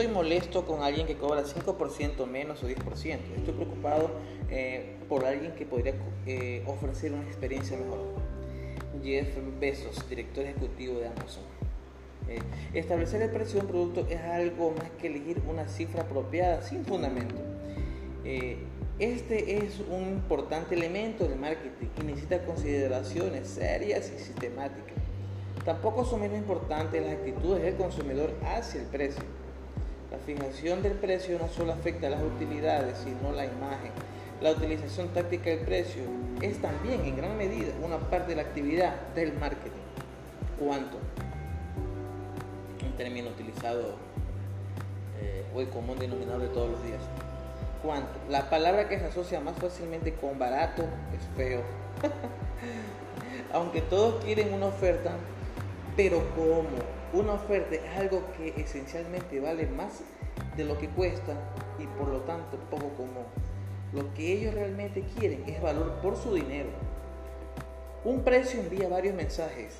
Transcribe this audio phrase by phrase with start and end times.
[0.00, 3.18] estoy molesto con alguien que cobra 5% menos o 10%.
[3.36, 4.12] Estoy preocupado
[4.48, 5.92] eh, por alguien que podría
[6.24, 7.98] eh, ofrecer una experiencia mejor.
[9.02, 9.26] Jeff
[9.58, 11.42] Bezos, director ejecutivo de Amazon.
[12.28, 12.38] Eh,
[12.74, 16.84] establecer el precio de un producto es algo más que elegir una cifra apropiada sin
[16.84, 17.34] fundamento.
[19.00, 24.94] este es un importante elemento del marketing y necesita consideraciones serias y sistemáticas.
[25.64, 29.24] Tampoco son menos importantes las actitudes del consumidor hacia el precio.
[30.10, 33.92] La fijación del precio no solo afecta a las utilidades, sino la imagen.
[34.40, 36.02] La utilización táctica del precio
[36.40, 39.82] es también en gran medida una parte de la actividad del marketing.
[40.58, 40.96] ¿Cuánto?
[42.86, 43.96] Un término utilizado
[45.20, 47.02] eh, o el común denominador de todos los días.
[47.82, 48.08] ¿Cuánto?
[48.30, 50.84] La palabra que se asocia más fácilmente con barato
[51.14, 51.60] es feo.
[53.52, 55.12] Aunque todos quieren una oferta,
[55.96, 56.64] pero como
[57.12, 60.02] una oferta es algo que esencialmente vale más
[60.56, 61.34] de lo que cuesta
[61.78, 63.24] y por lo tanto poco común.
[63.92, 66.68] Lo que ellos realmente quieren es valor por su dinero.
[68.04, 69.78] Un precio envía varios mensajes.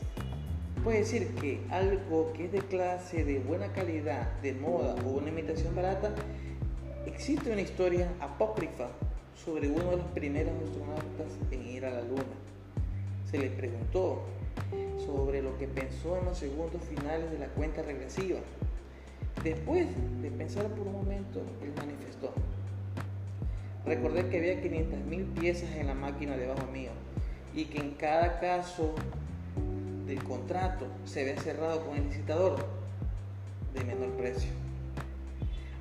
[0.83, 5.29] Puede decir que algo que es de clase, de buena calidad, de moda o una
[5.29, 6.15] imitación barata,
[7.05, 8.89] existe una historia apócrifa
[9.45, 12.23] sobre uno de los primeros astronautas en ir a la luna.
[13.31, 14.23] Se le preguntó
[15.05, 18.41] sobre lo que pensó en los segundos finales de la cuenta regresiva.
[19.43, 19.87] Después
[20.21, 22.33] de pensar por un momento, él manifestó.
[23.87, 26.91] Recordé que había 500.000 piezas en la máquina debajo mío
[27.55, 28.95] y que en cada caso
[30.07, 32.67] del contrato se había cerrado con el licitador
[33.75, 34.51] de menor precio.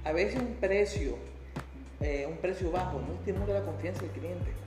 [0.05, 1.17] A veces un precio,
[1.99, 4.66] eh, un precio bajo no estimula la confianza del cliente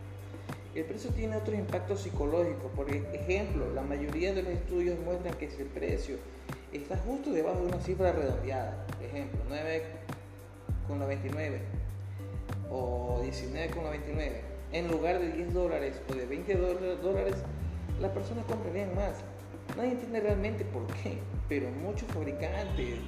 [0.74, 2.70] el precio tiene otros impactos psicológicos.
[2.76, 6.16] Por ejemplo, la mayoría de los estudios muestran que si el precio
[6.72, 9.40] está justo debajo de una cifra redondeada, por ejemplo,
[10.88, 11.58] 9,99
[12.70, 14.40] o 19,99,
[14.72, 16.54] en lugar de 10 dólares o de 20
[17.02, 17.34] dólares,
[18.00, 19.16] las personas comprarían más.
[19.76, 21.18] Nadie entiende realmente por qué,
[21.48, 22.98] pero muchos fabricantes,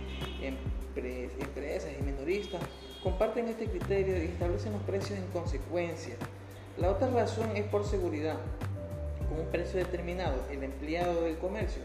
[1.40, 2.60] empresas y minoristas
[3.02, 6.16] comparten este criterio y establecen los precios en consecuencia.
[6.78, 8.38] La otra razón es por seguridad.
[9.28, 11.82] Con un precio determinado, el empleado del comercio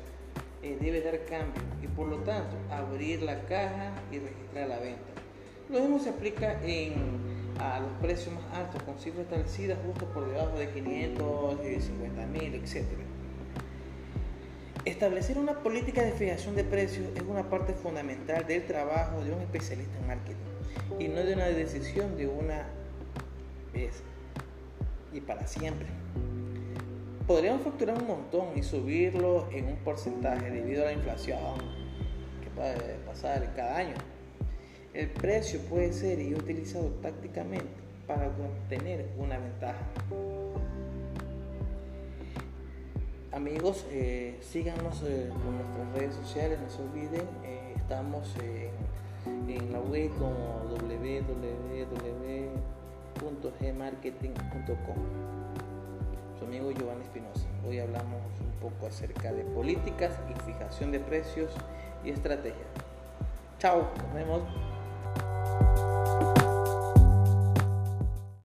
[0.64, 5.04] eh, debe dar cambio y por lo tanto abrir la caja y registrar la venta.
[5.70, 6.94] Lo mismo se aplica en,
[7.60, 12.56] a los precios más altos, con cifras establecidas justo por debajo de 500, 50 mil,
[12.56, 12.86] etc.
[14.86, 19.42] Establecer una política de fijación de precios es una parte fundamental del trabajo de un
[19.42, 22.68] especialista en marketing y no de una decisión de una
[23.74, 24.02] vez
[25.14, 25.88] y para siempre.
[27.26, 31.58] Podríamos facturar un montón y subirlo en un porcentaje debido a la inflación
[32.42, 32.98] que puede
[33.56, 33.96] cada año.
[34.94, 37.68] El precio puede ser y utilizado tácticamente
[38.08, 39.86] para obtener una ventaja.
[43.34, 48.34] Amigos, eh, síganos eh, nuestras redes sociales, no se olviden, eh, estamos
[49.26, 51.58] en la web como www
[53.18, 54.96] www.gmarketing.com.
[56.40, 57.48] Su amigo Giovanni Espinosa.
[57.68, 61.52] Hoy hablamos un poco acerca de políticas y fijación de precios
[62.04, 62.68] y estrategias.
[63.60, 65.97] Chao, nos vemos.